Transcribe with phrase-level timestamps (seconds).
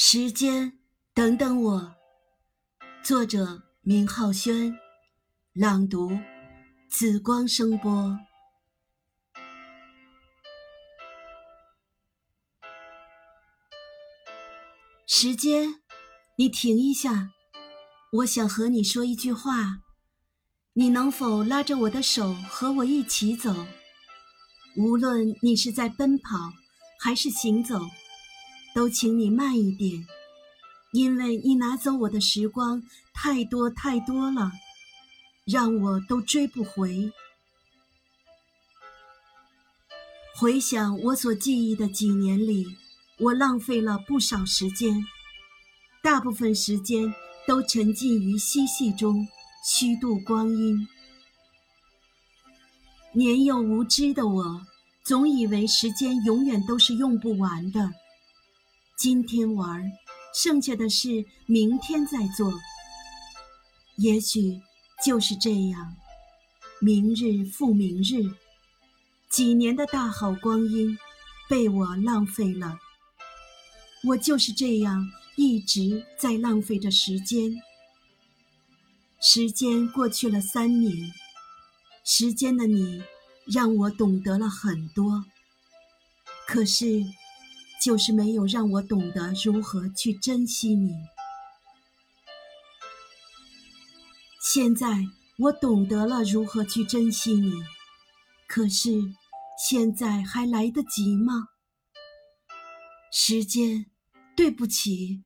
[0.00, 0.78] 时间，
[1.12, 1.96] 等等我。
[3.02, 4.72] 作者：明浩轩，
[5.54, 6.16] 朗读：
[6.88, 8.16] 紫光声波。
[15.04, 15.80] 时间，
[16.36, 17.30] 你停一下，
[18.12, 19.80] 我想和你说一句话。
[20.74, 23.52] 你能否拉着我的手和我一起走？
[24.76, 26.52] 无论你是在奔跑
[27.00, 27.80] 还是行走。
[28.78, 30.06] 都请你慢一点，
[30.92, 32.80] 因为你拿走我的时光
[33.12, 34.52] 太多太多了，
[35.44, 37.10] 让我都追不回。
[40.36, 42.76] 回想我所记忆的几年里，
[43.18, 45.04] 我浪费了不少时间，
[46.00, 47.12] 大部分时间
[47.48, 49.26] 都沉浸于嬉戏中，
[49.68, 50.86] 虚度光阴。
[53.12, 54.64] 年幼无知的我，
[55.02, 57.92] 总以为时间永远都是用不完的。
[58.98, 59.92] 今天玩，
[60.34, 62.52] 剩下的事明天再做。
[63.94, 64.60] 也许
[65.04, 65.94] 就是这样，
[66.80, 68.28] 明日复明日，
[69.30, 70.98] 几年的大好光阴
[71.48, 72.76] 被我浪费了。
[74.02, 77.54] 我就是这样一直在浪费着时间。
[79.20, 81.12] 时间过去了三年，
[82.04, 83.04] 时间的你
[83.46, 85.24] 让我懂得了很多。
[86.48, 87.04] 可是。
[87.82, 90.92] 就是没有让我懂得如何去珍惜你。
[94.40, 95.06] 现在
[95.38, 97.52] 我懂得了如何去珍惜你，
[98.48, 99.14] 可是
[99.58, 101.48] 现在还来得及吗？
[103.12, 103.86] 时间，
[104.36, 105.22] 对不起，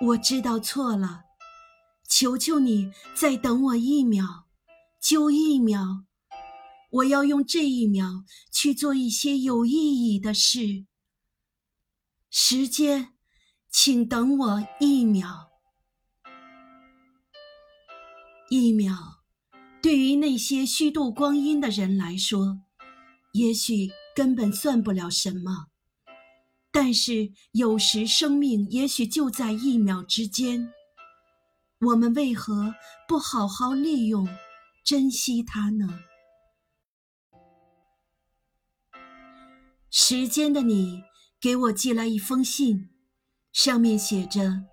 [0.00, 1.24] 我知道错了，
[2.08, 4.46] 求求你再等我一秒，
[5.00, 6.04] 就一秒，
[6.90, 10.86] 我要用这一秒去做一些有意义的事。
[12.30, 13.14] 时间，
[13.70, 15.48] 请等我一秒。
[18.50, 19.22] 一秒，
[19.82, 22.60] 对于那些虚度光阴的人来说，
[23.32, 25.68] 也许根本算不了什么。
[26.70, 30.70] 但是有时生命也许就在一秒之间，
[31.80, 32.74] 我们为何
[33.08, 34.28] 不好好利用、
[34.84, 36.00] 珍惜它呢？
[39.90, 41.02] 时间的你。
[41.40, 42.88] 给我寄来一封信，
[43.52, 44.64] 上面写着：“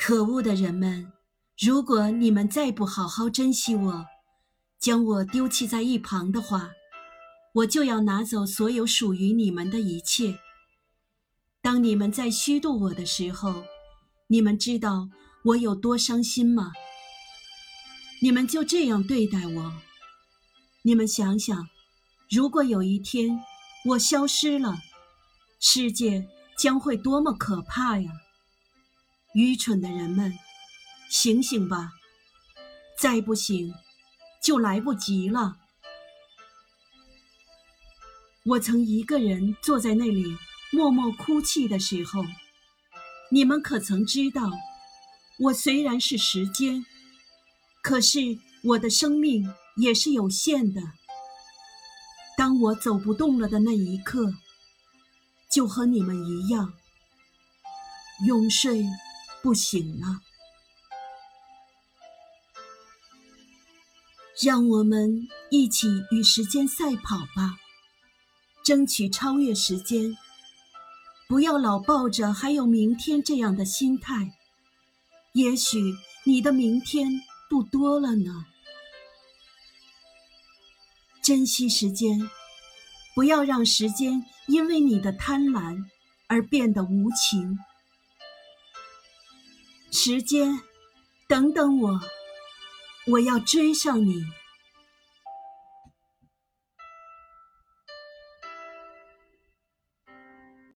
[0.00, 1.12] 可恶的人们，
[1.58, 4.06] 如果你们再不好好珍惜我，
[4.78, 6.70] 将我丢弃在一旁的话，
[7.56, 10.38] 我就要拿走所有属于你们的一切。
[11.60, 13.64] 当你们在虚度我的时候，
[14.28, 15.10] 你们知道
[15.44, 16.72] 我有多伤心吗？
[18.22, 19.72] 你们就这样对待我？
[20.84, 21.68] 你们想想，
[22.30, 23.38] 如果有一天……”
[23.86, 24.78] 我消失了，
[25.60, 28.10] 世界将会多么可怕呀！
[29.34, 30.32] 愚蠢的人们，
[31.10, 31.92] 醒醒吧！
[32.98, 33.74] 再不醒，
[34.42, 35.58] 就来不及了。
[38.46, 40.34] 我曾一个人坐在那里
[40.72, 42.24] 默默哭泣的时候，
[43.30, 44.50] 你们可曾知道？
[45.40, 46.86] 我虽然是时间，
[47.82, 50.80] 可是我的生命也是有限的。
[52.36, 54.34] 当我走不动了的那一刻，
[55.50, 56.74] 就和你们一样，
[58.26, 58.84] 永睡
[59.42, 60.20] 不醒了。
[64.42, 67.56] 让我们一起与时间赛跑吧，
[68.64, 70.16] 争取超越时间。
[71.28, 74.32] 不要老抱着还有明天这样的心态，
[75.32, 75.94] 也许
[76.26, 77.08] 你的明天
[77.48, 78.44] 不多了呢。
[81.24, 82.28] 珍惜时间，
[83.14, 85.82] 不要让时间因为你的贪婪
[86.26, 87.58] 而变得无情。
[89.90, 90.60] 时间，
[91.26, 92.00] 等等我，
[93.06, 94.22] 我要追上你。